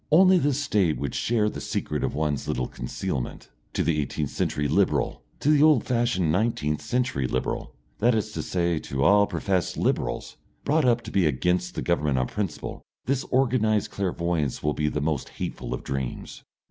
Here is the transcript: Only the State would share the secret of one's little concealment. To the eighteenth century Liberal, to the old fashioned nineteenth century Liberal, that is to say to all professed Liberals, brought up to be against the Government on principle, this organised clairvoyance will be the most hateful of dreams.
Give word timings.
Only 0.11 0.39
the 0.39 0.51
State 0.55 0.97
would 0.97 1.13
share 1.13 1.47
the 1.47 1.61
secret 1.61 2.03
of 2.03 2.15
one's 2.15 2.47
little 2.47 2.67
concealment. 2.67 3.49
To 3.73 3.83
the 3.83 4.01
eighteenth 4.01 4.31
century 4.31 4.67
Liberal, 4.67 5.21
to 5.41 5.51
the 5.51 5.61
old 5.61 5.83
fashioned 5.85 6.31
nineteenth 6.31 6.81
century 6.81 7.27
Liberal, 7.27 7.75
that 7.99 8.15
is 8.15 8.31
to 8.31 8.41
say 8.41 8.79
to 8.79 9.03
all 9.03 9.27
professed 9.27 9.77
Liberals, 9.77 10.37
brought 10.65 10.85
up 10.85 11.01
to 11.03 11.11
be 11.11 11.27
against 11.27 11.75
the 11.75 11.83
Government 11.83 12.17
on 12.17 12.25
principle, 12.25 12.81
this 13.05 13.25
organised 13.25 13.91
clairvoyance 13.91 14.63
will 14.63 14.73
be 14.73 14.87
the 14.87 15.01
most 15.01 15.29
hateful 15.37 15.71
of 15.71 15.83
dreams. 15.83 16.41